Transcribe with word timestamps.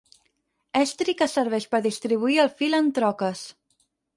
Estri 0.79 1.15
que 1.19 1.27
serveix 1.33 1.67
per 1.75 1.83
distribuir 1.89 2.39
el 2.45 2.53
fil 2.63 2.79
en 2.79 2.91
troques. 2.99 3.45